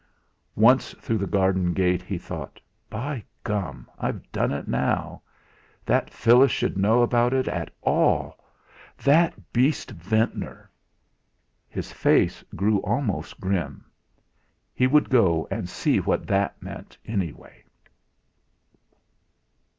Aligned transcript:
Once 0.55 0.95
through 0.95 1.19
the 1.19 1.27
garden 1.27 1.73
gate, 1.73 2.01
he 2.01 2.17
thought: 2.17 2.59
'By 2.89 3.23
gum! 3.43 3.87
I've 3.99 4.31
done 4.31 4.51
it 4.51 4.67
now. 4.67 5.21
That 5.85 6.09
Phyllis 6.09 6.51
should 6.51 6.75
know 6.75 7.03
about 7.03 7.33
it 7.33 7.47
at 7.47 7.69
all! 7.83 8.43
That 8.97 9.53
beast 9.53 9.91
Ventnor!' 9.91 10.71
His 11.69 11.91
face 11.91 12.43
grew 12.55 12.79
almost 12.79 13.39
grim. 13.39 13.85
He 14.73 14.87
would 14.87 15.07
go 15.07 15.47
and 15.51 15.69
see 15.69 15.99
what 15.99 16.25
that 16.25 16.59
meant 16.63 16.97
anyway! 17.05 17.63